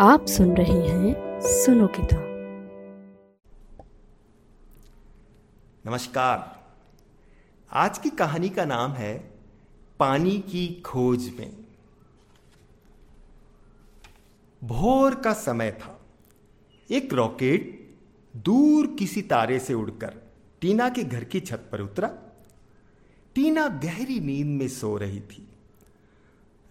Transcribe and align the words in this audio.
आप 0.00 0.26
सुन 0.26 0.56
रहे 0.56 0.88
हैं 0.88 1.40
सुनो 1.42 1.86
किताब 1.86 2.20
नमस्कार। 5.86 6.66
आज 7.72 7.98
की 7.98 8.10
कहानी 8.10 8.48
का 8.48 8.64
नाम 8.64 8.92
है 8.92 9.34
पानी 9.98 10.38
की 10.38 10.82
खोज 10.86 11.32
में। 11.38 11.56
भोर 14.64 15.14
का 15.14 15.32
समय 15.32 15.72
था। 15.72 16.06
एक 16.90 17.14
रॉकेट 17.14 17.90
दूर 18.36 18.86
किसी 18.86 19.22
तारे 19.22 19.58
से 19.58 19.74
उड़कर 19.74 20.32
टीना 20.60 20.88
के 20.88 21.04
घर 21.04 21.24
की 21.24 21.40
छत 21.40 21.68
पर 21.72 21.80
उतरा। 21.80 22.08
टीना 23.34 23.68
गहरी 23.68 24.20
नींद 24.20 24.60
में 24.60 24.68
सो 24.68 24.96
रही 24.96 25.20
थी। 25.20 25.48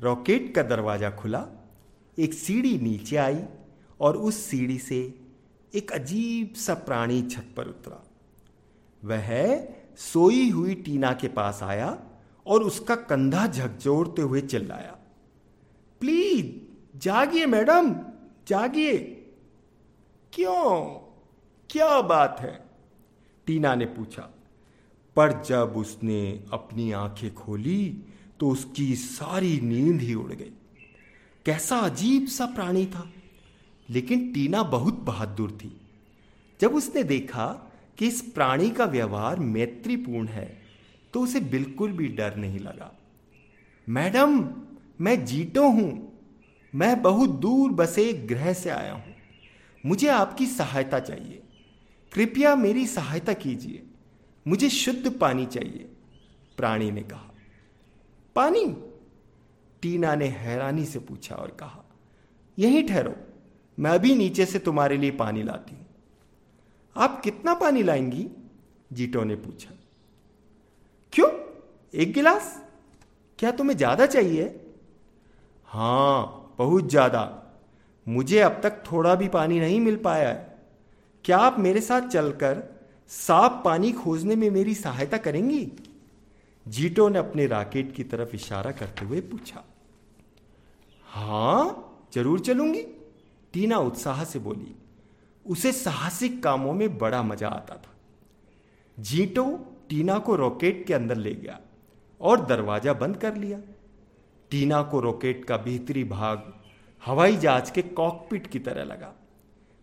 रॉकेट 0.01 0.55
का 0.55 0.63
दरवाज़ा 0.63 1.11
खुला। 1.11 1.56
एक 2.17 2.33
सीढ़ी 2.33 2.77
नीचे 2.79 3.15
आई 3.15 3.43
और 3.99 4.17
उस 4.17 4.37
सीढ़ी 4.39 4.77
से 4.79 4.99
एक 5.73 5.91
अजीब 5.91 6.53
सा 6.55 6.73
प्राणी 6.73 7.21
छत 7.21 7.53
पर 7.57 7.67
उतरा। 7.67 8.03
वह 9.03 9.67
सोई 9.97 10.49
हुई 10.49 10.75
टीना 10.75 11.11
के 11.13 11.27
पास 11.27 11.59
आया 11.63 11.97
और 12.45 12.63
उसका 12.63 12.95
कंधा 12.95 13.45
झकझोरते 13.47 14.21
हुए 14.21 14.41
चिल्लाया, 14.41 14.97
प्लीज़, 16.01 16.99
जागिए 16.99 17.45
मैडम, 17.45 17.93
जागिए। 18.47 18.97
क्यों? 20.33 20.85
क्या 21.69 22.01
बात 22.01 22.37
है? 22.39 22.53
टीना 23.47 23.75
ने 23.75 23.85
पूछा, 23.85 24.29
पर 25.15 25.31
जब 25.43 25.73
उसने 25.77 26.43
अपनी 26.53 26.91
आँखें 26.91 27.33
खोली 27.33 28.03
तो 28.39 28.49
उसकी 28.49 28.95
सारी 28.95 29.59
नींद 29.61 30.01
ही 30.01 30.13
उड़ 30.13 30.31
गई। 30.31 30.51
कैसा 31.47 31.77
अजीब 31.77 32.27
सा 32.27 32.45
प्राणी 32.45 32.85
था। 32.85 33.13
लेकिन 33.89 34.33
टीना 34.33 34.63
बहुत 34.63 34.93
बहादुर 34.93 35.51
थी। 35.51 35.81
जब 36.61 36.75
उसने 36.75 37.03
देखा 37.03 37.71
कि 37.97 38.07
इस 38.07 38.21
प्राणी 38.21 38.69
का 38.69 38.85
व्यवहार 38.85 39.39
मैत्रीपूर्ण 39.39 40.27
है 40.27 40.61
तो 41.13 41.21
उसे 41.21 41.39
बिल्कुल 41.39 41.91
भी 41.91 42.07
डर 42.07 42.35
नहीं 42.35 42.59
लगा। 42.59 42.99
मैडम, 43.89 44.49
मैं 45.01 45.25
जीतो 45.25 45.69
हूँ। 45.69 46.19
मैं 46.75 47.01
बहुत 47.01 47.29
दूर 47.29 47.71
बसे 47.71 48.13
ग्रह 48.13 48.53
से 48.53 48.69
आया 48.69 48.93
हूँ। 48.93 49.15
मुझे 49.85 50.07
आपकी 50.07 50.45
सहायता 50.45 50.99
चाहिए। 50.99 51.43
कृपया 52.13 52.55
मेरी 52.55 52.87
सहायता 52.87 53.33
कीजिए। 53.33 53.83
मुझे 54.47 54.69
शुद्ध 54.69 55.11
पानी 55.11 55.45
चाहिए, 55.45 55.89
प्राणी 56.57 56.91
ने 56.91 57.01
कहा। 57.01 57.31
पानी? 58.35 58.65
टीना 59.81 60.15
ने 60.15 60.27
हैरानी 60.27 60.85
से 60.85 60.99
पूछा 60.99 61.35
और 61.35 61.57
कहा, 61.59 61.83
यहीं 62.57 62.83
ठहरो, 62.87 63.15
मैं 63.77 63.91
अभी 63.91 64.15
नीचे 64.15 64.45
से 64.45 64.59
तुम्हारे 64.59 64.97
लिए 64.97 65.11
पानी 65.11 65.43
लाती 65.43 65.75
हूँ। 65.75 65.85
आप 66.95 67.21
कितना 67.21 67.53
पानी 67.53 67.83
लाएँगी? 67.83 68.27
जीटो 68.93 69.23
ने 69.23 69.35
पूछा। 69.35 69.71
क्यों? 71.13 71.29
एक 71.93 72.13
गिलास? 72.13 72.63
क्या 73.39 73.51
तुम्हें 73.51 73.77
ज़्यादा 73.77 74.05
चाहिए? 74.05 74.43
हाँ, 75.67 76.55
बहुत 76.57 76.89
ज़्यादा। 76.89 77.43
मुझे 78.07 78.39
अब 78.39 78.59
तक 78.63 78.83
थोड़ा 78.91 79.15
भी 79.15 79.27
पानी 79.27 79.59
नहीं 79.59 79.79
मिल 79.79 79.95
पाया 79.95 80.29
है। 80.29 80.57
क्या 81.25 81.37
आप 81.37 81.59
मेरे 81.59 81.81
साथ 81.81 82.01
चलकर 82.01 82.63
साफ़ 83.07 83.63
पानी 83.65 83.91
खोजने 83.91 84.35
में 84.35 84.49
मेरी 84.49 84.73
सहायता 84.75 85.17
करेंगी? 85.17 85.71
जीटो 86.67 87.07
ने 87.09 87.19
अपने 87.19 87.45
राकेट 87.47 87.93
की 87.95 88.03
तरफ़ 88.03 88.35
इशारा 88.35 88.71
करते 88.71 89.05
हुए 89.05 89.21
पूछा, 89.21 89.63
हाँ, 91.07 92.09
ज़रूर 92.13 92.39
चलूँगी। 92.39 92.81
टीना 93.53 93.77
उत्साह 93.79 94.23
से 94.23 94.39
बोली, 94.39 94.75
उसे 95.45 95.71
साहसिक 95.71 96.41
कामों 96.43 96.73
में 96.73 96.97
बड़ा 96.97 97.21
मज़ा 97.23 97.47
आता 97.49 97.75
था। 97.75 97.93
जीटो 98.97 99.45
टीना 99.89 100.17
को 100.19 100.35
रॉकेट 100.35 100.85
के 100.87 100.93
अंदर 100.93 101.17
ले 101.17 101.33
गया 101.33 101.59
और 102.21 102.45
दरवाज़ा 102.45 102.93
बंद 102.95 103.17
कर 103.17 103.35
लिया। 103.35 103.59
टीना 104.51 104.81
को 104.83 104.99
रॉकेट 104.99 105.45
का 105.45 105.57
भीतरी 105.57 106.03
भाग 106.05 106.53
हवाई 107.03 107.35
जहाज़ 107.37 107.71
के 107.71 107.81
कॉकपिट 107.81 108.47
की 108.47 108.59
तरह 108.59 108.83
लगा। 108.83 109.13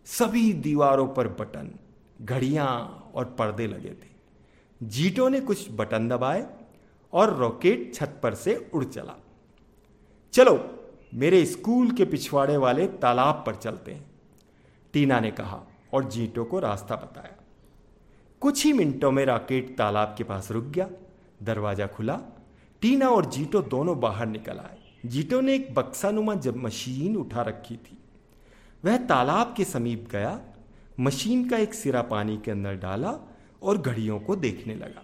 सभी 0.07 0.51
दीवारों 0.53 1.07
पर 1.07 1.27
बटन, 1.31 1.69
घड़ियाँ 2.21 3.11
और 3.15 3.25
पर्दे 3.39 3.67
लगे 3.67 3.89
थे। 3.91 4.13
जीटो 4.81 5.27
ने 5.29 5.41
कुछ 5.41 5.67
बटन 5.71 6.07
दबाए 6.09 6.47
और 7.13 7.35
रॉकेट 7.37 7.93
छत 7.95 8.19
पर 8.23 8.33
से 8.35 8.55
उड़ 8.73 8.83
चला। 8.83 9.15
चलो, 10.33 10.59
मेरे 11.13 11.45
स्कूल 11.45 11.91
के 11.91 12.05
पिछवाड़े 12.05 12.57
वाले 12.57 12.87
तालाब 12.87 13.43
पर 13.45 13.55
चलते 13.55 13.91
हैं, 13.91 14.05
टीना 14.93 15.19
ने 15.19 15.31
कहा 15.31 15.61
और 15.93 16.09
जीटो 16.09 16.43
को 16.43 16.59
रास्ता 16.59 16.95
बताया। 16.95 17.35
कुछ 18.41 18.63
ही 18.65 18.73
मिनटों 18.73 19.11
में 19.11 19.25
रॉकेट 19.25 19.77
तालाब 19.77 20.15
के 20.17 20.23
पास 20.23 20.51
रुक 20.51 20.63
गया, 20.65 20.89
दरवाज़ा 21.43 21.87
खुला, 21.87 22.19
टीना 22.81 23.09
और 23.09 23.25
जीटो 23.25 23.61
दोनों 23.61 23.99
बाहर 23.99 24.27
निकल 24.27 24.57
आए। 24.57 24.77
जीटो 25.05 25.39
ने 25.41 25.55
एक 25.55 25.73
बक्सानुमा 25.73 26.35
जब 26.35 26.57
मशीन 26.57 27.15
उठा 27.15 27.41
रखी 27.41 27.75
थी, 27.75 27.97
वह 28.83 28.97
तालाब 28.97 29.53
के 29.57 29.63
समीप 29.63 30.07
गया, 30.11 30.39
मशीन 30.99 31.47
का 31.49 31.57
एक 31.57 31.73
सिरा 31.73 32.01
पानी 32.01 32.37
के 32.37 32.51
अंदर 32.51 32.75
डाला 32.75 33.13
और 33.61 33.77
घड़ियों 33.77 34.19
को 34.19 34.35
देखने 34.35 34.75
लगा। 34.75 35.03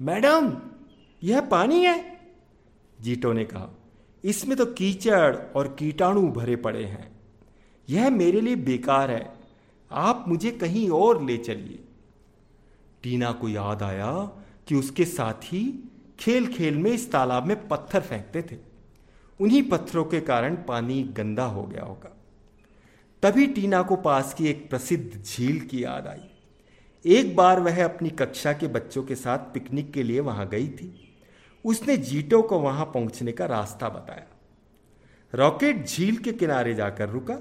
मैडम 0.00 0.50
यह 1.22 1.40
पानी 1.40 1.84
है? 1.84 2.20
जीटो 3.00 3.32
ने 3.32 3.44
कहा, 3.44 3.68
इसमें 4.24 4.56
तो 4.56 4.66
कीचड़ 4.66 5.36
और 5.36 5.76
कीटाणु 5.78 6.28
भरे 6.28 6.56
पड़े 6.56 6.84
हैं। 6.84 7.20
यह 7.88 8.10
मेरे 8.10 8.40
लिए 8.40 8.56
बेकार 8.56 9.10
है। 9.10 9.32
आप 9.90 10.24
मुझे 10.28 10.50
कहीं 10.50 10.90
और 10.90 11.24
ले 11.24 11.36
चलिए। 11.36 11.84
टीना 13.02 13.32
को 13.32 13.48
याद 13.48 13.82
आया 13.82 14.12
कि 14.66 14.74
उसके 14.74 15.04
साथी 15.04 15.90
खेल 16.20 16.46
खेल 16.46 16.78
में 16.78 16.90
इस 16.90 17.12
तालाब 17.12 17.46
में 17.46 17.68
पत्थर 17.68 18.00
फेंकते 18.00 18.42
थे। 18.42 18.56
उन्हीं 19.40 19.62
पत्थरों 19.62 20.04
के 20.04 20.20
कारण 20.20 20.54
पानी 20.54 21.02
गंदा 21.02 21.44
हो 21.44 21.62
गया 21.62 21.84
होगा। 21.84 22.16
तभी 23.22 23.46
टीना 23.46 23.82
को 23.82 23.96
पास 23.96 24.34
की 24.34 24.46
एक 24.46 24.70
प्रसिद्ध 24.70 25.22
झील 25.22 25.60
की 25.60 25.84
याद 25.84 26.06
आई। 26.06 26.30
एक 27.04 27.36
बार 27.36 27.60
वह 27.60 27.84
अपनी 27.84 28.10
कक्षा 28.10 28.52
के 28.52 28.66
बच्चों 28.66 29.02
के 29.02 29.14
साथ 29.14 29.38
पिकनिक 29.38 29.92
के 29.92 30.02
लिए 30.02 30.20
वहाँ 30.20 30.48
गई 30.48 30.68
थी। 30.68 31.07
उसने 31.68 31.96
जीटो 31.96 32.42
को 32.42 32.58
वहाँ 32.58 32.84
पहुँचने 32.84 33.32
का 33.32 33.46
रास्ता 33.46 33.88
बताया। 33.88 34.26
रॉकेट 35.32 35.86
झील 35.86 36.16
के 36.16 36.32
किनारे 36.32 36.74
जाकर 36.74 37.08
रुका। 37.08 37.38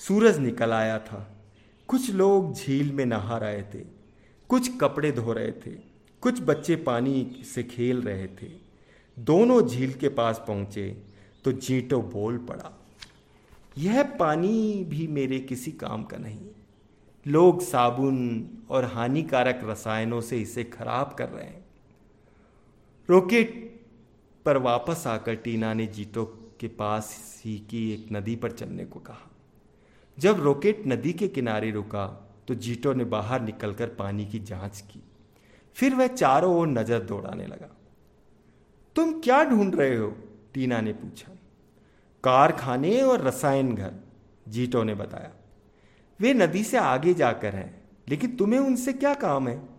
सूरज 0.00 0.38
निकल 0.38 0.72
आया 0.72 0.98
था। 0.98 1.26
कुछ 1.88 2.10
लोग 2.10 2.52
झील 2.54 2.92
में 2.92 3.04
नहा 3.06 3.38
रहे 3.38 3.62
थे। 3.64 3.84
कुछ 4.50 4.70
कपड़े 4.78 5.12
धो 5.12 5.32
रहे 5.32 5.52
थे। 5.52 5.70
कुछ 6.22 6.40
बच्चे 6.42 6.76
पानी 6.76 7.42
से 7.54 7.62
खेल 7.62 8.02
रहे 8.02 8.26
थे। 8.26 8.50
दोनों 9.16 9.60
झील 9.68 9.92
के 9.92 10.08
पास 10.08 10.42
पहुँचे 10.48 10.88
तो 11.44 11.52
जीटो 11.52 12.00
बोल 12.02 12.38
पड़ा, 12.38 12.70
यह 13.78 14.02
पानी 14.18 14.84
भी 14.84 15.06
मेरे 15.06 15.38
किसी 15.38 15.72
काम 15.72 16.02
का 16.04 16.16
नहीं। 16.16 16.48
लोग 17.26 17.60
साबुन 17.62 18.48
और 18.70 18.84
हानिकारक 18.84 19.60
रसायनों 19.64 20.20
से 20.20 20.38
इसे 20.38 20.64
खराब 20.64 21.14
कर 21.18 21.28
रहे 21.28 21.44
हैं। 21.44 21.64
रॉकेट 23.10 23.54
पर 24.46 24.56
वापस 24.56 25.06
आकर 25.06 25.34
टीना 25.34 25.74
ने 25.74 25.86
जीतो 25.86 26.24
के 26.60 26.68
पास 26.68 27.42
ही 27.44 27.56
की 27.58 27.92
एक 27.92 28.06
नदी 28.12 28.36
पर 28.36 28.50
चलने 28.50 28.84
को 28.84 29.00
कहा। 29.00 29.30
जब 30.18 30.40
रॉकेट 30.40 30.82
नदी 30.86 31.12
के 31.12 31.28
किनारे 31.28 31.70
रुका 31.70 32.06
तो 32.48 32.54
जीटो 32.54 32.92
ने 32.92 33.04
बाहर 33.04 33.40
निकलकर 33.40 33.88
पानी 33.88 34.26
की 34.26 34.38
जाँच 34.38 34.80
की। 34.80 35.02
फिर 35.76 35.94
वह 35.94 36.06
चारों 36.06 36.54
ओर 36.56 36.66
नज़र 36.66 37.00
दौड़ाने 37.00 37.46
लगा। 37.46 37.70
तुम 38.96 39.12
क्या 39.20 39.42
ढूंढ 39.44 39.74
रहे 39.74 39.96
हो? 39.96 40.08
टीना 40.54 40.80
ने 40.80 40.92
पूछा। 40.92 41.32
कारखाने 42.24 43.00
और 43.02 43.22
रसायन 43.22 43.74
घर 43.74 43.94
जीटो 44.48 44.82
ने 44.82 44.94
बताया। 44.94 45.32
वे 46.20 46.34
नदी 46.34 46.64
से 46.64 46.76
आगे 46.76 47.14
जाकर 47.14 47.54
हैं, 47.54 47.82
लेकिन 48.08 48.36
तुम्हें 48.36 48.60
उनसे 48.60 48.92
क्या 48.92 49.14
काम 49.14 49.48
है? 49.48 49.69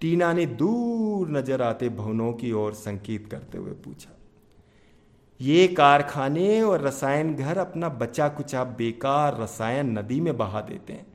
टीना 0.00 0.32
ने 0.32 0.46
दूर 0.46 1.28
नज़र 1.30 1.62
आते 1.62 1.88
भवनों 1.90 2.32
की 2.32 2.52
ओर 2.54 2.74
संकेत 2.74 3.28
करते 3.30 3.58
हुए 3.58 3.72
पूछा, 3.84 4.10
ये 5.40 5.66
कारखाने 5.68 6.60
और 6.62 6.82
रसायन 6.82 7.34
घर 7.34 7.58
अपना 7.58 7.88
बचा 7.88 8.28
कुचा 8.28 8.64
बेकार 8.76 9.40
रसायन 9.40 9.98
नदी 9.98 10.20
में 10.20 10.36
बहा 10.36 10.60
देते 10.60 10.92
हैं। 10.92 11.06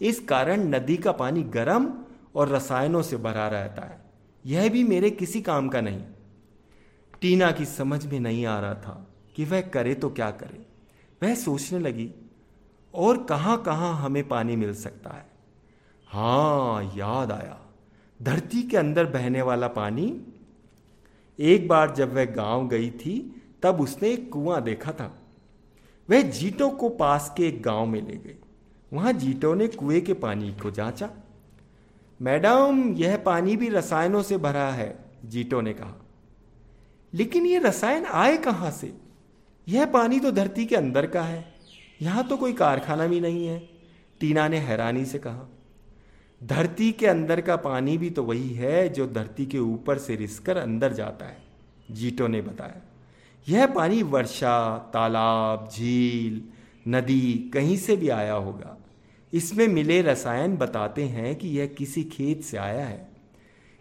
इस 0.00 0.20
कारण 0.20 0.62
नदी 0.68 0.96
का 0.96 1.12
पानी 1.14 1.42
गर्म 1.54 1.92
और 2.34 2.48
रसायनों 2.48 3.02
से 3.02 3.16
भरा 3.18 3.46
रहता 3.48 3.82
है। 3.82 4.00
यह 4.44 4.68
भी 4.68 4.82
मेरे 4.84 5.10
किसी 5.12 5.40
काम 5.42 5.68
का 5.68 5.80
नहीं। 5.80 6.02
टीना 7.22 7.50
की 7.52 7.64
समझ 7.66 8.04
में 8.06 8.18
नहीं 8.20 8.44
आ 8.46 8.58
रहा 8.60 8.74
था 8.76 9.06
कि 9.36 9.44
वह 9.44 9.60
करे 9.70 9.94
तो 9.94 10.10
क्या 10.10 10.30
करे। 10.32 10.66
वह 11.22 11.34
सोचने 11.36 11.78
लगी, 11.78 12.10
और 12.94 13.22
कहाँ 13.24 13.62
कहाँ 13.62 13.94
हमें 13.96 14.26
पानी 14.28 14.56
मिल 14.56 14.74
सकता 14.74 15.10
है? 15.10 15.26
हाँ, 16.08 16.92
याद 16.96 17.32
आया। 17.32 17.58
धरती 18.22 18.62
के 18.62 18.76
अंदर 18.76 19.06
बहने 19.06 19.42
वाला 19.42 19.68
पानी, 19.68 20.20
एक 21.38 21.68
बार 21.68 21.94
जब 21.94 22.14
वह 22.14 22.24
गाँव 22.24 22.68
गई 22.68 22.90
थी, 22.90 23.42
तब 23.62 23.80
उसने 23.80 24.10
एक 24.10 24.32
कुआँ 24.32 24.62
देखा 24.62 24.92
था। 24.92 25.22
वह 26.10 26.22
जीटो 26.22 26.70
को 26.70 26.88
पास 26.88 27.34
के 27.36 27.48
एक 27.48 27.62
गाँव 27.62 27.86
में 27.86 28.06
ले 28.06 28.16
गए 28.16 28.36
वहाँ 28.92 29.12
जीटो 29.12 29.54
ने 29.54 29.68
कुएँ 29.68 30.00
के 30.00 30.14
पानी 30.14 30.52
को 30.52 30.70
जांचा। 30.70 31.10
मैडम, 32.22 32.94
यह 32.94 33.16
पानी 33.16 33.56
भी 33.56 33.68
रसायनों 33.68 34.22
से 34.22 34.36
भरा 34.36 34.70
है, 34.70 34.98
जीटो 35.24 35.60
ने 35.60 35.72
कहा। 35.72 35.94
लेकिन 37.14 37.46
यह 37.46 37.60
रसायन 37.60 38.04
आए 38.04 38.36
कहाँ 38.36 38.70
से? 38.70 38.92
यह 39.68 39.86
पानी 39.86 40.20
तो 40.20 40.30
धरती 40.30 40.66
के 40.66 40.76
अंदर 40.76 41.06
का 41.06 41.22
है। 41.22 41.54
यहाँ 42.02 42.28
तो 42.28 42.36
कोई 42.36 42.52
कारखाना 42.52 43.06
भी 43.06 43.20
नहीं 43.20 43.46
है, 43.46 43.68
टीना 44.20 44.48
ने 44.48 44.58
हैरानी 44.58 45.04
से 45.04 45.18
कहा। 45.18 45.59
धरती 46.40 46.90
के 46.92 47.06
अंदर 47.06 47.40
का 47.40 47.56
पानी 47.56 47.96
भी 47.98 48.10
तो 48.10 48.22
वही 48.24 48.54
है 48.54 48.88
जो 48.88 49.06
धरती 49.06 49.46
के 49.46 49.58
ऊपर 49.58 49.98
से 49.98 50.16
रिसकर 50.16 50.56
अंदर 50.56 50.92
जाता 50.92 51.26
है, 51.26 51.36
जीटो 51.90 52.26
ने 52.26 52.40
बताया। 52.42 52.80
यह 53.48 53.66
पानी 53.66 54.02
वर्षा, 54.02 54.78
तालाब, 54.94 55.68
झील, 55.72 56.42
नदी 56.88 57.50
कहीं 57.54 57.76
से 57.76 57.96
भी 57.96 58.08
आया 58.08 58.34
होगा। 58.34 58.76
इसमें 59.32 59.66
मिले 59.68 60.00
रसायन 60.02 60.56
बताते 60.56 61.04
हैं 61.04 61.34
कि 61.36 61.48
यह 61.48 61.66
किसी 61.66 62.04
खेत 62.04 62.42
से 62.42 62.56
आया 62.56 62.86
है। 62.86 63.08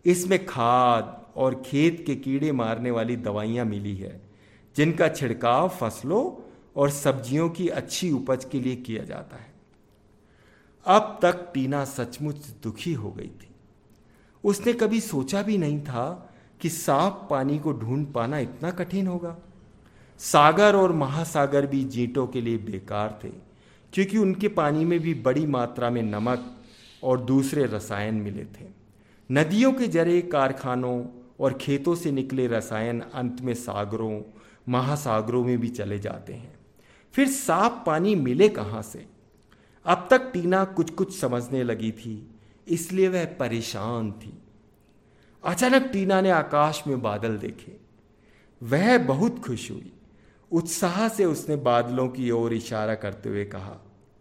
इसमें 0.05 0.45
खाद 0.45 1.15
और 1.35 1.61
खेत 1.65 2.03
के 2.07 2.15
कीड़े 2.15 2.51
मारने 2.51 2.91
वाली 2.91 3.15
दवाइयाँ 3.15 3.65
मिली 3.65 3.95
है, 3.95 4.19
जिनका 4.75 5.07
छिड़काव 5.07 5.69
फ़सलों 5.69 6.23
और 6.75 6.89
सब्जियों 6.89 7.49
की 7.49 7.67
अच्छी 7.67 8.11
उपज 8.11 8.45
के 8.45 8.59
लिए 8.59 8.75
किया 8.75 9.03
जाता 9.03 9.37
है। 9.37 9.48
अब 10.85 11.19
तक 11.21 11.51
टीना 11.53 11.85
सचमुच 11.85 12.47
दुखी 12.63 12.93
हो 12.93 13.11
गई 13.11 13.27
थी। 13.27 13.49
उसने 14.43 14.73
कभी 14.73 14.99
सोचा 14.99 15.41
भी 15.41 15.57
नहीं 15.57 15.79
था 15.81 16.33
कि 16.61 16.69
साफ़ 16.69 17.29
पानी 17.29 17.59
को 17.59 17.73
ढूंढ 17.73 18.05
पाना 18.07 18.39
इतना 18.39 18.71
कठिन 18.71 19.07
होगा। 19.07 19.37
सागर 20.19 20.75
और 20.75 20.91
महासागर 20.91 21.65
भी 21.65 21.83
जीटों 21.83 22.27
के 22.27 22.41
लिए 22.41 22.57
बेकार 22.57 23.19
थे, 23.23 23.29
क्योंकि 23.93 24.17
उनके 24.17 24.47
पानी 24.47 24.85
में 24.85 24.99
भी 24.99 25.13
बड़ी 25.13 25.45
मात्रा 25.45 25.89
में 25.89 26.01
नमक 26.01 26.55
और 27.03 27.21
दूसरे 27.21 27.65
रसायन 27.65 28.15
मिले 28.15 28.45
थे। 28.45 28.67
नदियों 29.31 29.71
के 29.73 29.87
जरे 29.87 30.21
कारखानों 30.21 31.05
और 31.39 31.53
खेतों 31.53 31.95
से 31.95 32.11
निकले 32.11 32.47
रसायन 32.47 33.01
अंत 33.01 33.41
में 33.41 33.53
सागरों, 33.53 34.21
महासागरों 34.69 35.43
में 35.43 35.57
भी 35.57 35.69
चले 35.69 35.99
जाते 35.99 36.33
हैं। 36.33 36.59
फिर 37.13 37.27
साफ़ 37.27 37.85
पानी 37.85 38.15
मिले 38.15 38.49
कहाँ 38.49 38.81
से? 38.81 39.18
अब 39.89 40.07
तक 40.11 40.29
टीना 40.33 40.63
कुछ 40.65 40.89
कुछ 40.89 41.19
समझने 41.19 41.63
लगी 41.63 41.91
थी, 41.91 42.35
इसलिए 42.67 43.07
वह 43.07 43.25
परेशान 43.25 44.11
थी। 44.11 44.33
अचानक 45.43 45.89
टीना 45.93 46.21
ने 46.21 46.29
आकाश 46.29 46.83
में 46.87 47.01
बादल 47.01 47.37
देखे। 47.37 47.77
वह 48.61 48.97
बहुत 48.97 49.39
खुश 49.39 49.69
हुई। 49.71 49.91
उत्साह 50.51 51.07
से 51.09 51.25
उसने 51.25 51.55
बादलों 51.55 52.07
की 52.09 52.31
ओर 52.31 52.53
इशारा 52.53 52.95
करते 52.95 53.29
हुए 53.29 53.45
कहा, 53.45 53.77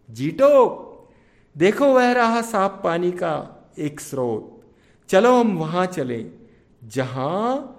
जीटो, 0.09 0.85
देखो 1.55 1.85
वह 1.85 2.11
रहा 2.11 2.41
साफ़ 2.41 2.83
पानी 2.83 3.11
का 3.11 3.33
एक 3.79 3.99
स्रोत। 3.99 4.55
चलो 5.09 5.39
हम 5.39 5.57
वहाँ 5.57 5.85
चले, 5.85 6.25
जहाँ 6.83 7.75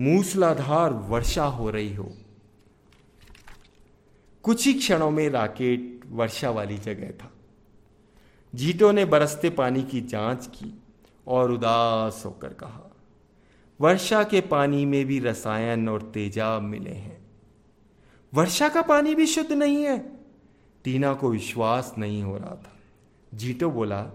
मूसलाधार 0.00 0.92
वर्षा 0.92 1.44
हो 1.44 1.70
रही 1.70 1.94
हो। 1.94 2.12
कुछ 4.42 4.66
ही 4.66 4.74
क्षणों 4.74 5.10
में 5.10 5.28
राकेट 5.28 5.99
वर्षा 6.10 6.50
वाली 6.50 6.78
जगह 6.78 7.10
था। 7.10 7.32
जीटो 8.54 8.92
ने 8.92 9.04
बरसते 9.04 9.50
पानी 9.50 9.82
की 9.82 10.00
जाँच 10.00 10.46
की 10.46 10.82
और 11.26 11.52
उदास 11.52 12.22
होकर 12.26 12.48
कहा, 12.48 12.90
वर्षा 13.80 14.22
के 14.22 14.40
पानी 14.40 14.86
में 14.86 15.04
भी 15.04 15.20
रसायन 15.20 15.88
और 15.88 16.02
तेजाब 16.02 16.62
मिले 16.62 16.90
हैं। 16.90 17.26
वर्षा 18.34 18.68
का 18.68 18.82
पानी 18.82 19.14
भी 19.14 19.26
शुद्ध 19.26 19.52
नहीं 19.52 19.84
है। 19.84 19.98
टीना 20.84 21.14
को 21.14 21.30
विश्वास 21.30 21.94
नहीं 21.98 22.22
हो 22.22 22.38
रहा 22.38 22.54
था। 22.54 22.76
जीटो 23.34 23.70
बोला, 23.70 24.10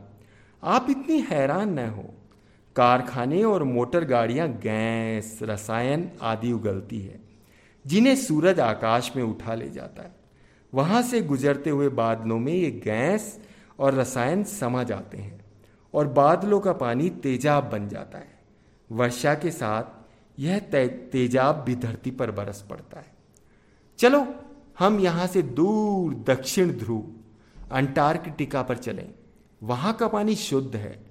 आप 0.63 0.87
इतनी 0.89 1.19
हैरान 1.21 1.79
न 1.79 1.89
हो। 1.89 2.13
कारखाने 2.75 3.43
और 3.43 3.63
मोटर 3.63 4.05
गाड़ियाँ, 4.05 4.49
गैस, 4.49 5.39
रसायन 5.41 6.11
आदि 6.21 6.51
उगलती 6.51 6.99
है, 6.99 7.19
जिन्हें 7.87 8.15
सूरज 8.15 8.59
आकाश 8.59 9.15
में 9.15 9.23
उठा 9.23 9.55
ले 9.55 9.69
जाता 9.69 10.03
है। 10.03 10.24
वहाँ 10.75 11.01
से 11.01 11.21
गुजरते 11.21 11.69
हुए 11.69 11.89
बादलों 11.89 12.37
में 12.39 12.53
ये 12.53 12.71
गैस 12.83 13.39
और 13.79 13.93
रसायन 13.93 14.43
समा 14.43 14.83
जाते 14.83 15.17
हैं 15.17 15.39
और 15.93 16.07
बादलों 16.07 16.59
का 16.59 16.73
पानी 16.73 17.09
तेजाब 17.09 17.69
बन 17.69 17.87
जाता 17.87 18.17
है। 18.17 18.39
वर्षा 18.89 19.33
के 19.33 19.51
साथ 19.51 20.39
यह 20.39 20.59
तेजाब 21.11 21.63
भी 21.65 21.75
धरती 21.75 22.11
पर 22.11 22.31
बरस 22.31 22.65
पड़ता 22.69 22.99
है। 22.99 23.13
चलो, 23.99 24.25
हम 24.79 24.99
यहाँ 24.99 25.27
से 25.27 25.41
दूर 25.41 26.13
दक्षिण 26.27 26.71
ध्रुव, 26.71 27.03
अंटार्कटिका 27.71 28.61
पर 28.61 28.77
चलें। 28.77 29.07
वहाँ 29.61 29.93
का 29.93 30.07
पानी 30.07 30.35
शुद्ध 30.35 30.75
है, 30.75 31.05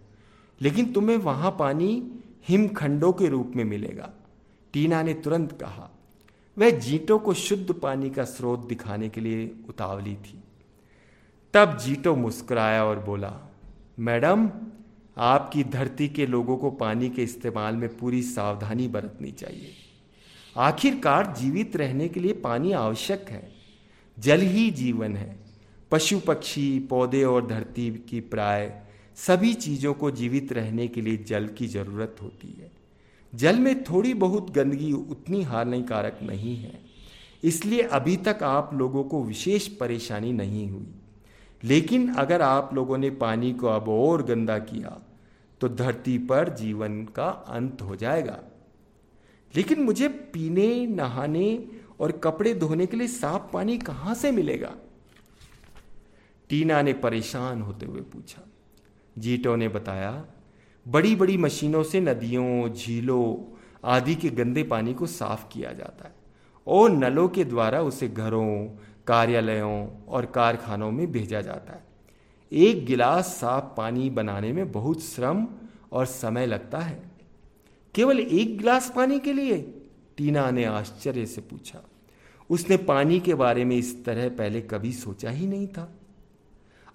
लेकिन 0.60 0.92
तुम्हें 0.92 1.16
वहाँ 1.16 1.56
पानी 1.58 2.20
हिमखंडों 2.48 3.12
के 3.12 3.28
रूप 3.28 3.52
में 3.56 3.64
मिलेगा। 3.64 4.10
टीना 4.72 5.02
ने 5.02 5.14
तुरंत 5.14 5.52
कहा 5.52 5.90
वह 6.58 6.70
जीटो 6.70 7.18
को 7.18 7.34
शुद्ध 7.34 7.72
पानी 7.72 8.10
का 8.10 8.24
स्रोत 8.24 8.66
दिखाने 8.68 9.08
के 9.08 9.20
लिए 9.20 9.54
उतावली 9.68 10.14
थी। 10.14 10.44
तब 11.54 11.78
जीटो 11.78 12.16
मुस्कुराया 12.16 12.84
और 12.84 13.00
बोला, 13.00 13.40
मैडम, 13.98 14.50
आपकी 15.16 15.64
धरती 15.64 16.08
के 16.08 16.26
लोगों 16.26 16.56
को 16.56 16.70
पानी 16.70 17.10
के 17.10 17.22
इस्तेमाल 17.22 17.76
में 17.76 17.96
पूरी 17.96 18.22
सावधानी 18.22 18.88
बरतनी 18.88 19.32
चाहिए। 19.32 19.70
आखिरकार 20.56 21.36
जीवित 21.38 21.76
रहने 21.76 22.08
के 22.08 22.20
लिए 22.20 22.32
पानी 22.32 22.72
आवश्यक 22.72 23.26
है। 23.28 23.52
जल 24.18 24.40
ही 24.40 24.70
जीवन 24.70 25.16
है। 25.16 25.36
पशु, 25.90 26.20
पक्षी, 26.20 26.78
पौधे 26.78 27.24
और 27.24 27.46
धरती 27.46 28.04
की 28.08 28.20
प्राय 28.20 28.80
सभी 29.16 29.54
चीज़ों 29.54 29.94
को 29.94 30.10
जीवित 30.10 30.52
रहने 30.52 30.88
के 30.88 31.00
लिए 31.00 31.16
जल 31.16 31.46
की 31.46 31.66
ज़रूरत 31.66 32.16
होती 32.22 32.48
है। 32.48 32.83
जल 33.34 33.58
में 33.58 33.84
थोड़ी 33.84 34.14
बहुत 34.14 34.50
गंदगी 34.50 34.92
उतनी 34.92 35.42
हानिकारक 35.42 36.18
नहीं 36.22 36.56
है। 36.56 36.80
इसलिए 37.44 37.82
अभी 37.82 38.16
तक 38.16 38.42
आप 38.42 38.70
लोगों 38.74 39.04
को 39.04 39.22
विशेष 39.22 39.66
परेशानी 39.68 40.32
नहीं 40.32 40.68
हुई। 40.70 40.94
लेकिन 41.64 42.08
अगर 42.14 42.42
आप 42.42 42.74
लोगों 42.74 42.98
ने 42.98 43.10
पानी 43.10 43.52
को 43.52 43.66
अब 43.66 43.88
और 43.88 44.22
गंदा 44.22 44.58
किया 44.58 44.98
तो 45.60 45.68
धरती 45.68 46.18
पर 46.18 46.48
जीवन 46.48 47.04
का 47.04 47.28
अंत 47.28 47.82
हो 47.82 47.96
जाएगा। 47.96 48.38
लेकिन 49.56 49.82
मुझे 49.82 50.08
पीने, 50.08 50.86
नहाने 50.86 51.68
और 52.00 52.12
कपड़े 52.12 52.54
धोने 52.54 52.86
के 52.86 52.96
लिए 52.96 53.08
साफ़ 53.08 53.52
पानी 53.52 53.78
कहाँ 53.78 54.14
से 54.14 54.30
मिलेगा? 54.30 54.74
टीना 56.48 56.82
ने 56.82 56.92
परेशान 56.92 57.62
होते 57.62 57.86
हुए 57.86 58.00
पूछा। 58.02 58.42
जीटो 59.18 59.56
ने 59.56 59.68
बताया 59.68 60.24
बड़ी 60.88 61.16
बड़ी 61.16 61.36
मशीनों 61.36 61.82
से 61.82 62.00
नदियों, 62.00 62.68
झीलों 62.68 63.56
आदि 63.84 64.14
के 64.14 64.30
गंदे 64.30 64.62
पानी 64.62 64.94
को 64.94 65.06
साफ़ 65.06 65.48
किया 65.52 65.72
जाता 65.72 66.04
है 66.04 66.14
और 66.66 66.90
नलों 66.90 67.28
के 67.28 67.44
द्वारा 67.44 67.82
उसे 67.82 68.08
घरों, 68.08 68.68
कार्यालयों 69.06 69.88
और 70.08 70.26
कारखानों 70.26 70.90
में 70.90 71.12
भेजा 71.12 71.40
जाता 71.40 71.72
है। 71.72 71.84
एक 72.52 72.86
गिलास 72.86 73.24
साफ़ 73.24 73.64
पानी 73.76 74.10
बनाने 74.10 74.52
में 74.52 74.72
बहुत 74.72 75.02
श्रम 75.02 75.46
और 75.92 76.06
समय 76.06 76.46
लगता 76.46 76.78
है। 76.78 77.02
केवल 77.94 78.20
एक 78.20 78.58
गिलास 78.58 78.92
पानी 78.96 79.18
के 79.18 79.32
लिए? 79.32 79.82
टीना 80.16 80.50
ने 80.50 80.64
आश्चर्य 80.64 81.26
से 81.26 81.40
पूछा। 81.40 81.82
उसने 82.50 82.76
पानी 82.76 83.20
के 83.20 83.34
बारे 83.34 83.64
में 83.64 83.76
इस 83.76 84.04
तरह 84.04 84.28
पहले 84.28 84.60
कभी 84.60 84.92
सोचा 84.92 85.30
ही 85.30 85.46
नहीं 85.46 85.66
था। 85.66 85.94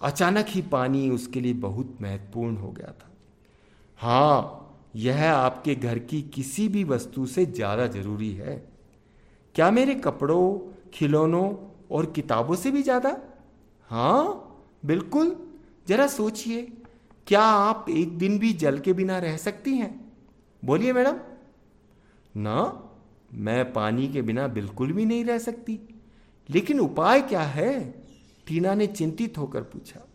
अचानक 0.02 0.46
ही 0.50 0.62
पानी 0.62 1.10
उसके 1.10 1.42
लिए 1.42 1.54
बहुत 1.54 1.98
महत्वपूर्ण 2.02 2.56
हो 2.56 2.72
गया 2.72 2.92
था। 2.92 3.06
हाँ 4.00 4.92
यह 4.96 5.32
आपके 5.32 5.76
घर 5.76 6.00
की 6.00 6.22
किसी 6.22 6.68
भी 6.68 6.84
वस्तु 6.84 7.26
से 7.26 7.46
ज़्यादा 7.46 7.88
ज़रूरी 7.88 8.32
है। 8.34 8.56
क्या 9.56 9.72
मेरे 9.72 9.96
कपड़ों, 9.96 10.60
खिलौनों 10.94 11.56
और 11.92 12.06
किताबों 12.06 12.56
से 12.56 12.72
भी 12.72 12.82
ज़्यादा? 12.84 13.18
हाँ 13.90 14.46
बिल्कुल। 14.86 15.36
जरा 15.88 16.08
सोचिए, 16.08 16.62
क्या 17.28 17.42
आप 17.42 17.86
एक 17.90 18.18
दिन 18.18 18.40
भी 18.40 18.54
जल 18.54 18.80
के 18.80 18.94
बिना 18.94 19.20
रह 19.20 19.38
सकती 19.38 19.76
हैं? 19.76 20.14
बोलिए 20.64 20.94
मैडम। 20.94 21.20
ना, 22.36 22.84
मैं 23.34 23.74
पानी 23.74 24.08
के 24.08 24.22
बिना 24.22 24.48
बिल्कुल 24.48 24.92
भी 24.94 25.06
नहीं 25.06 25.26
रह 25.26 25.38
सकती। 25.38 25.80
लेकिन 26.50 26.80
उपाय 26.80 27.22
क्या 27.22 27.42
है? 27.42 27.80
टीना 28.48 28.74
ने 28.74 28.88
चिंतित 28.88 29.38
होकर 29.38 29.62
पूछा। 29.62 30.06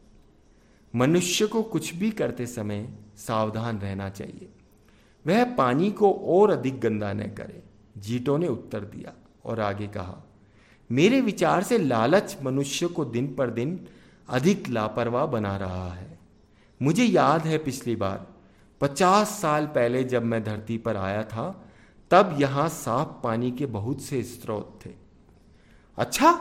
मनुष्य 0.95 1.47
को 1.47 1.63
कुछ 1.63 1.95
भी 1.95 2.11
करते 2.11 2.47
समय 2.47 2.89
सावधान 3.17 3.79
रहना 3.79 4.09
चाहिए। 4.09 4.49
वह 5.25 5.45
पानी 5.55 5.91
को 5.91 6.13
और 6.13 6.51
अधिक 6.51 6.81
गंदा 6.81 7.13
न 7.13 7.23
करे। 7.31 7.63
जीटो 7.99 8.37
ने 8.37 8.49
उत्तर 8.49 8.81
दिया 8.81 9.13
और 9.45 9.61
आगे 9.61 9.87
कहा, 9.87 10.17
मेरे 10.91 11.21
विचार 11.21 11.63
से 11.63 11.79
लालच 11.79 12.37
मनुष्य 12.43 12.87
को 12.87 13.05
दिन 13.05 13.35
पर 13.35 13.51
दिन 13.51 13.79
अधिक 14.29 14.69
लापरवाह 14.69 15.27
बना 15.27 15.57
रहा 15.57 15.93
है। 15.93 16.19
मुझे 16.81 17.05
याद 17.05 17.47
है 17.47 17.59
पिछली 17.59 17.97
बार, 17.97 18.27
पचास 18.81 19.29
साल 19.41 19.67
पहले 19.67 20.03
जब 20.05 20.25
मैं 20.25 20.43
धरती 20.45 20.79
पर 20.79 20.97
आया 20.97 21.23
था, 21.23 21.65
तब 22.11 22.37
यहाँ 22.41 22.69
साफ़ 22.69 23.23
पानी 23.23 23.51
के 23.51 23.67
बहुत 23.67 24.01
से 24.01 24.23
स्रोत 24.23 24.79
थे। 24.87 24.91
अच्छा 25.99 26.33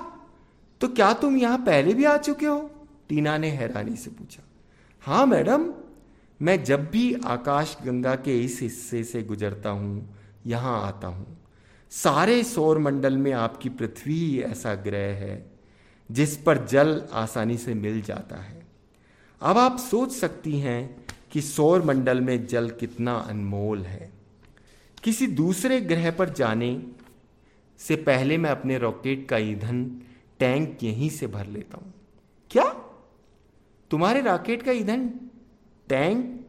तो 0.81 0.87
क्या 0.87 1.13
तुम 1.13 1.37
यहाँ 1.37 1.57
पहले 1.57 1.93
भी 1.93 2.05
आ 2.05 2.17
चुके 2.17 2.45
हो? 2.45 2.69
टीना 3.09 3.37
ने 3.37 3.49
हैरानी 3.49 3.95
से 3.95 4.09
पूछा। 4.09 4.43
हाँ 5.03 5.25
मैडम 5.25 5.71
मैं 6.43 6.63
जब 6.63 6.89
भी 6.91 7.13
आकाश 7.13 7.77
गंगा 7.85 8.15
के 8.15 8.43
इस 8.43 8.61
हिस्से 8.61 9.03
से 9.03 9.23
गुजरता 9.23 9.69
हूँ, 9.69 10.15
यहाँ 10.45 10.87
आता 10.87 11.07
हूँ। 11.07 11.37
सारे 11.91 12.43
सौर 12.43 12.77
मंडल 12.77 13.17
में 13.17 13.31
आपकी 13.31 13.69
पृथ्वी 13.69 14.13
ही 14.13 14.41
ऐसा 14.41 14.75
ग्रह 14.75 15.15
है, 15.15 15.51
जिस 16.11 16.37
पर 16.37 16.65
जल 16.65 17.03
आसानी 17.13 17.57
से 17.57 17.73
मिल 17.73 18.01
जाता 18.01 18.35
है। 18.35 18.65
अब 19.41 19.57
आप 19.57 19.77
सोच 19.77 20.11
सकती 20.11 20.59
हैं 20.59 21.05
कि 21.31 21.41
सौर 21.41 21.81
मंडल 21.81 22.21
में 22.21 22.47
जल 22.47 22.69
कितना 22.69 23.13
अनमोल 23.13 23.81
है। 23.81 24.11
किसी 25.03 25.27
दूसरे 25.27 25.81
ग्रह 25.81 26.11
पर 26.11 26.29
जाने 26.29 26.83
से 27.79 27.95
पहले 27.95 28.37
मैं 28.37 28.49
अपने 28.49 28.77
रॉकेट 28.77 29.29
का 29.29 29.37
ईंधन 29.37 30.01
टैंक 30.39 30.83
यहीं 30.83 31.09
से 31.09 31.27
भर 31.27 31.45
लेता 31.45 31.77
हूँ। 31.77 31.93
क्या? 32.51 32.65
तुम्हारे 33.91 34.21
रॉकेट 34.21 34.63
का 34.63 34.71
ईंधन 34.71 35.11
टैंक? 35.87 36.39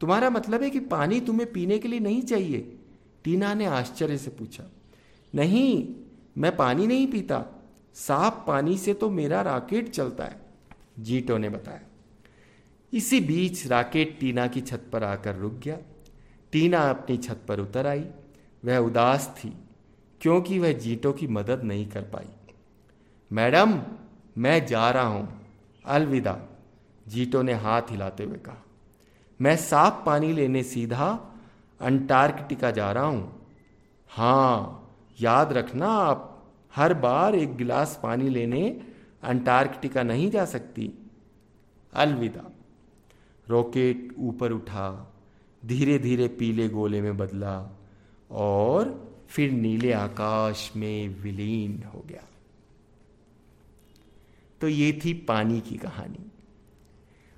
तुम्हारा 0.00 0.30
मतलब 0.30 0.62
है 0.62 0.70
कि 0.70 0.80
पानी 0.80 1.20
तुम्हें 1.20 1.52
पीने 1.52 1.78
के 1.78 1.88
लिए 1.88 2.00
नहीं 2.00 2.22
चाहिए। 2.22 2.76
टीना 3.24 3.54
ने 3.54 3.66
आश्चर्य 3.66 4.18
से 4.18 4.30
पूछा। 4.30 4.64
नहीं, 5.34 5.94
मैं 6.38 6.56
पानी 6.56 6.86
नहीं 6.86 7.06
पीता। 7.06 7.44
साफ़ 7.94 8.46
पानी 8.46 8.76
से 8.78 8.94
तो 8.94 9.10
मेरा 9.10 9.42
राकेट 9.42 9.90
चलता 9.90 10.24
है, 10.24 10.40
जीटो 10.98 11.38
ने 11.38 11.48
बताया। 11.48 11.80
इसी 12.92 13.20
बीच 13.20 13.66
राकेट 13.66 14.18
टीना 14.20 14.46
की 14.46 14.60
छत 14.60 14.86
पर 14.92 15.04
आकर 15.04 15.36
रुक 15.36 15.54
गया। 15.54 15.78
टीना 16.52 16.78
अपनी 16.90 17.16
छत 17.16 17.40
पर 17.48 17.60
उतर 17.60 17.86
आई। 17.86 18.04
वह 18.64 18.78
उदास 18.78 19.34
थी, 19.38 19.52
क्योंकि 20.20 20.58
वह 20.58 20.72
जीटो 20.72 21.12
की 21.12 21.26
मदद 21.26 21.62
नहीं 21.64 21.86
कर 21.86 22.02
पाई। 22.02 22.28
मैडम, 23.30 23.82
मैं 24.38 24.66
जा 24.66 24.90
रहा 24.90 25.06
हूँ। 25.06 25.28
अलविदा। 25.84 26.49
जीटो 27.10 27.42
ने 27.42 27.54
हाथ 27.54 27.90
हिलाते 27.90 28.24
हुए 28.24 28.38
कहा, 28.38 28.62
मैं 29.40 29.56
साफ़ 29.56 30.04
पानी 30.06 30.32
लेने 30.32 30.62
सीधा 30.62 31.08
अंटार्कटिका 31.80 32.70
जा 32.70 32.90
रहा 32.92 33.04
हूँ। 33.04 33.46
हाँ 34.10 34.76
याद 35.20 35.52
रखना 35.52 35.86
आप, 35.86 36.26
हर 36.74 36.94
बार 36.94 37.34
एक 37.34 37.56
गिलास 37.56 37.98
पानी 38.02 38.28
लेने 38.28 38.80
अंटार्कटिका 39.22 40.02
नहीं 40.02 40.30
जा 40.30 40.44
सकती। 40.44 40.90
अलविदा। 41.92 42.50
रॉकेट 43.46 44.14
ऊपर 44.18 44.52
उठा 44.52 45.12
धीरे 45.62 45.98
धीरे 45.98 46.28
पीले 46.28 46.68
गोले 46.68 47.00
में 47.02 47.16
बदला 47.16 47.54
और 48.30 48.92
फिर 49.28 49.50
नीले 49.50 49.92
आकाश 49.92 50.70
में 50.76 51.08
विलीन 51.22 51.82
हो 51.84 52.04
गया। 52.06 52.24
तो 54.60 54.68
ये 54.68 55.00
थी 55.04 55.12
पानी 55.28 55.60
की 55.60 55.76
कहानी। 55.76 56.26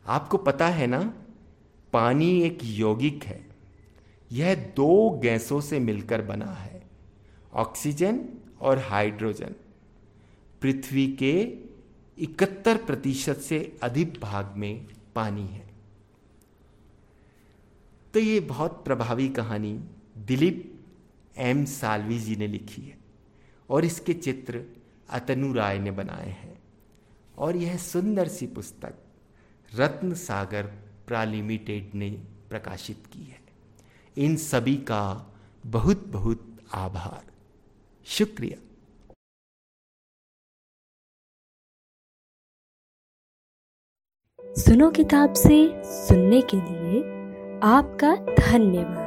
आपको 0.07 0.37
पता 0.37 0.69
है 0.69 0.87
ना, 0.87 1.15
पानी 1.93 2.43
एक 2.43 2.59
यौगिक 2.63 3.25
है। 3.25 3.47
यह 4.33 4.55
दो 4.55 5.11
गैसों 5.11 5.61
से 5.61 5.79
मिलकर 5.79 6.23
बना 6.23 6.53
है, 6.53 6.83
ऑक्सीजन 7.53 8.29
और 8.61 8.79
हाइड्रोजन। 8.79 9.55
पृथ्वी 10.63 11.13
के 11.13 11.59
इकहत्तर 12.19 12.77
प्रतिशत 12.77 13.37
से 13.37 13.79
अधिक 13.83 14.21
भाग 14.21 14.55
में 14.57 14.87
पानी 15.15 15.47
है। 15.47 15.67
तो 18.15 18.21
ये 18.21 18.41
बहुत 18.41 18.85
प्रभावी 18.85 19.29
कहानी 19.29 19.81
दिलीप 20.19 20.85
एम 21.39 21.65
सालवी 21.65 22.19
जी 22.19 22.37
ने 22.37 22.47
लिखी 22.47 22.83
है 22.83 22.99
और 23.71 23.85
इसके 23.85 24.15
चित्र 24.15 24.63
अतनु 25.11 25.53
राय 25.53 25.79
ने 25.79 25.91
बनाए 25.91 26.29
हैं। 26.29 26.63
और 27.39 27.57
यह 27.57 27.77
सुंदर 27.77 28.29
सी 28.29 28.47
पुस्तक 28.47 28.95
रत्न 29.75 30.15
सागर 30.15 30.67
प्रालिमिटेड 31.07 31.95
ने 31.95 32.11
प्रकाशित 32.49 33.07
की 33.13 33.25
है। 33.25 33.41
इन 34.17 34.37
सभी 34.37 34.77
का 34.77 35.35
बहुत 35.67 36.07
बहुत 36.07 36.57
आभार। 36.75 37.33
शुक्रिया। 38.07 38.59
सुनो 44.55 44.91
किताब 44.91 45.35
से 45.35 45.83
सुनने 45.85 46.43
के 46.43 46.57
लिए 46.57 47.03
आपका 47.63 48.17
धन्यवाद। 48.17 49.02